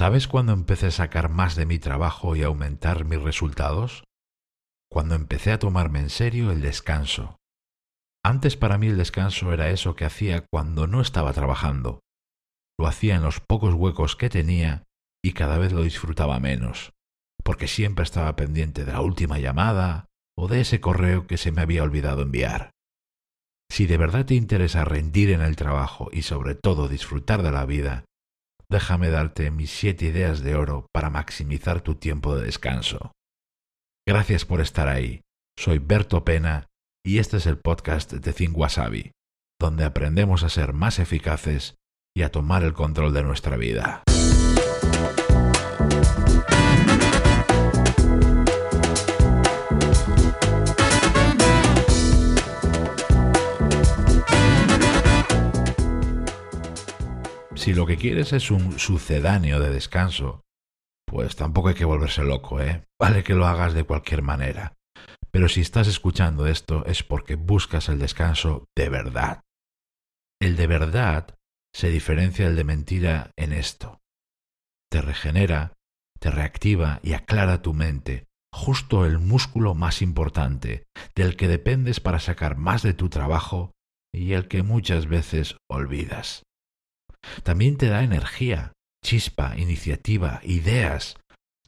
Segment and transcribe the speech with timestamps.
[0.00, 4.04] ¿Sabes cuándo empecé a sacar más de mi trabajo y aumentar mis resultados?
[4.90, 7.36] Cuando empecé a tomarme en serio el descanso.
[8.24, 12.00] Antes para mí el descanso era eso que hacía cuando no estaba trabajando.
[12.78, 14.84] Lo hacía en los pocos huecos que tenía
[15.22, 16.92] y cada vez lo disfrutaba menos,
[17.44, 21.60] porque siempre estaba pendiente de la última llamada o de ese correo que se me
[21.60, 22.70] había olvidado enviar.
[23.70, 27.66] Si de verdad te interesa rendir en el trabajo y sobre todo disfrutar de la
[27.66, 28.06] vida,
[28.70, 33.12] déjame darte mis siete ideas de oro para maximizar tu tiempo de descanso.
[34.06, 35.22] Gracias por estar ahí.
[35.58, 36.68] Soy Berto Pena
[37.04, 38.56] y este es el podcast de Think
[39.60, 41.74] donde aprendemos a ser más eficaces
[42.16, 44.04] y a tomar el control de nuestra vida.
[57.60, 60.46] Si lo que quieres es un sucedáneo de descanso,
[61.06, 62.86] pues tampoco hay que volverse loco, ¿eh?
[62.98, 64.78] Vale que lo hagas de cualquier manera.
[65.30, 69.42] Pero si estás escuchando esto es porque buscas el descanso de verdad.
[70.40, 71.34] El de verdad
[71.74, 74.00] se diferencia del de mentira en esto.
[74.90, 75.74] Te regenera,
[76.18, 78.24] te reactiva y aclara tu mente,
[78.54, 83.70] justo el músculo más importante, del que dependes para sacar más de tu trabajo
[84.14, 86.42] y el que muchas veces olvidas.
[87.42, 88.72] También te da energía,
[89.04, 91.16] chispa, iniciativa, ideas.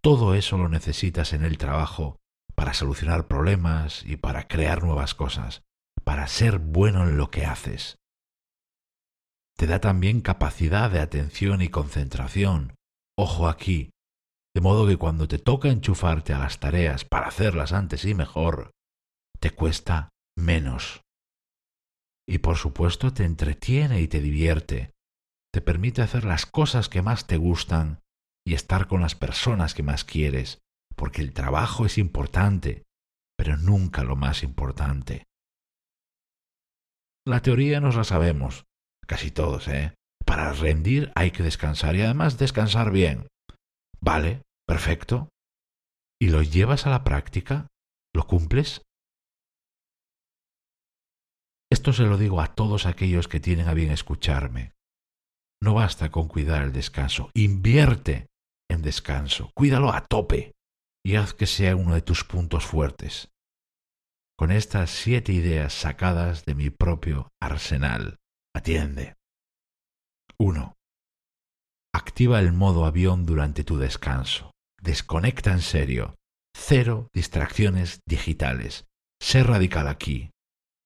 [0.00, 2.18] Todo eso lo necesitas en el trabajo
[2.54, 5.62] para solucionar problemas y para crear nuevas cosas,
[6.04, 7.96] para ser bueno en lo que haces.
[9.56, 12.74] Te da también capacidad de atención y concentración.
[13.16, 13.90] Ojo aquí,
[14.54, 18.70] de modo que cuando te toca enchufarte a las tareas para hacerlas antes y mejor,
[19.38, 21.02] te cuesta menos.
[22.28, 24.92] Y por supuesto te entretiene y te divierte,
[25.56, 28.02] te permite hacer las cosas que más te gustan
[28.46, 30.58] y estar con las personas que más quieres,
[30.94, 32.82] porque el trabajo es importante,
[33.38, 35.24] pero nunca lo más importante.
[37.26, 38.66] La teoría nos la sabemos,
[39.06, 39.94] casi todos, ¿eh?
[40.26, 43.26] Para rendir hay que descansar y además descansar bien.
[43.98, 45.30] Vale, perfecto.
[46.20, 47.68] ¿Y lo llevas a la práctica?
[48.14, 48.82] ¿Lo cumples?
[51.72, 54.76] Esto se lo digo a todos aquellos que tienen a bien escucharme.
[55.62, 58.26] No basta con cuidar el descanso, invierte
[58.70, 60.52] en descanso, cuídalo a tope
[61.04, 63.30] y haz que sea uno de tus puntos fuertes.
[64.38, 68.18] Con estas siete ideas sacadas de mi propio arsenal,
[68.54, 69.14] atiende.
[70.38, 70.74] 1.
[71.94, 74.50] Activa el modo avión durante tu descanso.
[74.82, 76.14] Desconecta en serio.
[76.54, 78.84] Cero distracciones digitales.
[79.18, 80.30] Sé radical aquí.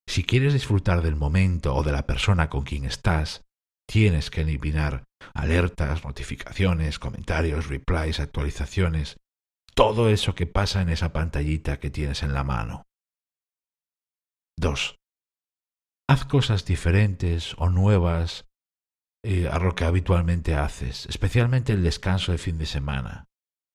[0.07, 3.43] Si quieres disfrutar del momento o de la persona con quien estás,
[3.91, 5.03] tienes que eliminar
[5.33, 9.17] alertas, notificaciones, comentarios, replies, actualizaciones,
[9.75, 12.83] todo eso que pasa en esa pantallita que tienes en la mano.
[14.57, 14.95] 2.
[16.09, 18.45] Haz cosas diferentes o nuevas
[19.25, 23.25] eh, a lo que habitualmente haces, especialmente el descanso de fin de semana.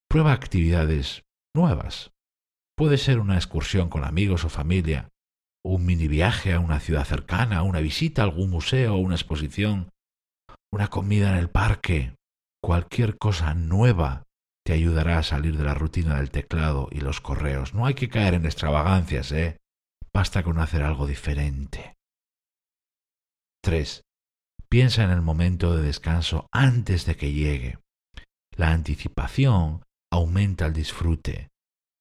[0.08, 2.12] Prueba actividades nuevas.
[2.74, 5.10] Puede ser una excursión con amigos o familia,
[5.62, 9.90] un mini viaje a una ciudad cercana, una visita a algún museo o una exposición,
[10.72, 12.14] una comida en el parque,
[12.62, 14.24] cualquier cosa nueva
[14.64, 17.72] te ayudará a salir de la rutina del teclado y los correos.
[17.72, 19.58] No hay que caer en extravagancias, ¿eh?
[20.12, 21.94] Basta con hacer algo diferente.
[23.62, 24.02] 3.
[24.68, 27.78] Piensa en el momento de descanso antes de que llegue.
[28.56, 31.48] La anticipación aumenta el disfrute.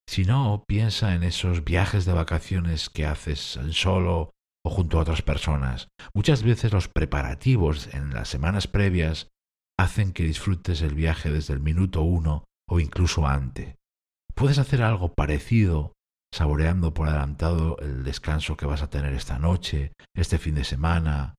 [0.07, 4.31] Si no, piensa en esos viajes de vacaciones que haces solo
[4.65, 5.89] o junto a otras personas.
[6.13, 9.29] Muchas veces los preparativos en las semanas previas
[9.79, 13.75] hacen que disfrutes el viaje desde el minuto uno o incluso antes.
[14.33, 15.93] Puedes hacer algo parecido
[16.33, 21.35] saboreando por adelantado el descanso que vas a tener esta noche, este fin de semana.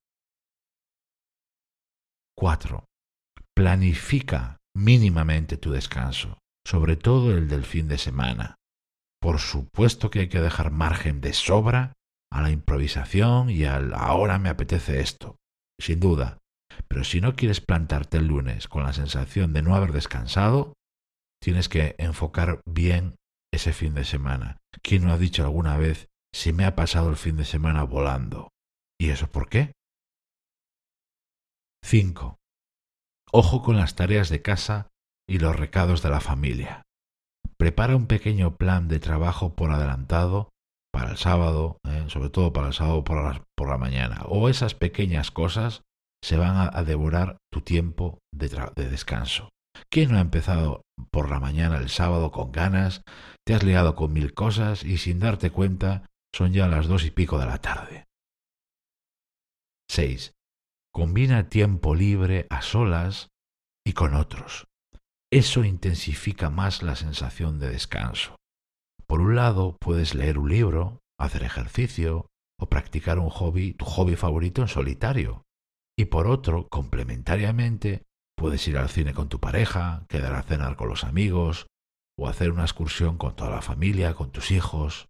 [2.38, 2.84] 4.
[3.54, 8.55] Planifica mínimamente tu descanso, sobre todo el del fin de semana.
[9.20, 11.95] Por supuesto que hay que dejar margen de sobra
[12.32, 15.37] a la improvisación y al ahora me apetece esto,
[15.81, 16.38] sin duda.
[16.88, 20.75] Pero si no quieres plantarte el lunes con la sensación de no haber descansado,
[21.43, 23.17] tienes que enfocar bien
[23.52, 24.58] ese fin de semana.
[24.82, 28.50] ¿Quién no ha dicho alguna vez si me ha pasado el fin de semana volando?
[29.00, 29.72] ¿Y eso por qué?
[31.84, 32.37] 5.
[33.32, 34.88] Ojo con las tareas de casa
[35.29, 36.82] y los recados de la familia.
[37.56, 40.50] Prepara un pequeño plan de trabajo por adelantado
[40.96, 42.06] para el sábado, ¿eh?
[42.08, 44.22] sobre todo para el sábado por la, por la mañana.
[44.28, 45.82] O esas pequeñas cosas
[46.25, 49.50] se van a, devorar tu tiempo de, de descanso.
[49.90, 53.02] ¿Quién no ha empezado por la mañana el sábado con ganas?
[53.46, 57.10] Te has liado con mil cosas y sin darte cuenta son ya las dos y
[57.10, 58.06] pico de la tarde.
[59.90, 60.32] 6.
[60.94, 63.28] Combina tiempo libre a solas
[63.87, 64.66] y con otros.
[65.31, 68.37] Eso intensifica más la sensación de descanso.
[69.08, 72.26] Por un lado, puedes leer un libro, hacer ejercicio
[72.58, 75.43] o practicar un hobby, tu hobby favorito en solitario.
[75.99, 78.05] Y por otro, complementariamente,
[78.37, 81.67] puedes ir al cine con tu pareja, quedar a cenar con los amigos
[82.19, 85.08] o hacer una excursión con toda la familia, con tus hijos.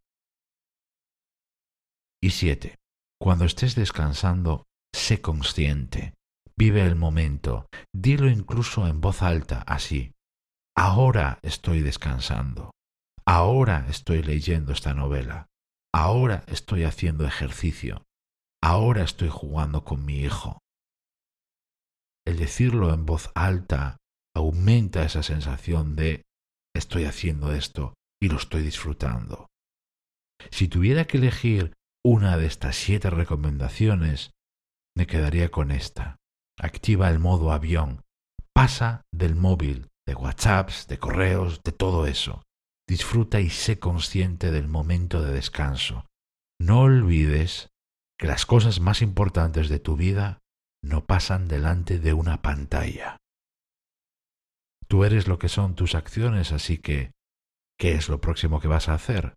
[2.23, 2.77] Y siete,
[3.21, 4.65] cuando estés descansando,
[4.95, 6.15] sé consciente,
[6.57, 10.13] vive el momento, dilo incluso en voz alta, así.
[10.77, 12.73] Ahora estoy descansando.
[13.29, 15.49] Ahora estoy leyendo esta novela.
[15.93, 18.05] Ahora estoy haciendo ejercicio.
[18.63, 20.61] Ahora estoy jugando con mi hijo.
[22.25, 23.97] El decirlo en voz alta
[24.35, 26.23] aumenta esa sensación de
[26.75, 29.49] estoy haciendo esto y lo estoy disfrutando.
[30.51, 31.73] Si tuviera que elegir
[32.05, 34.31] una de estas siete recomendaciones,
[34.97, 36.17] me quedaría con esta.
[36.59, 38.03] Activa el modo avión.
[38.55, 42.46] Pasa del móvil, de WhatsApps, de correos, de todo eso.
[42.89, 46.07] Disfruta y sé consciente del momento de descanso.
[46.61, 47.69] No olvides
[48.19, 50.39] que las cosas más importantes de tu vida
[50.83, 53.17] no pasan delante de una pantalla.
[54.89, 57.11] Tú eres lo que son tus acciones, así que,
[57.79, 59.35] ¿qué es lo próximo que vas a hacer?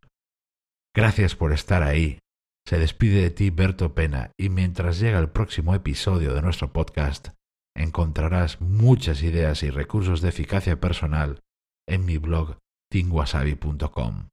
[0.96, 2.20] Gracias por estar ahí.
[2.68, 7.30] Se despide de ti Berto Pena y mientras llega el próximo episodio de nuestro podcast,
[7.76, 11.40] encontrarás muchas ideas y recursos de eficacia personal
[11.88, 12.58] en mi blog
[12.92, 14.30] tinguasabi.com.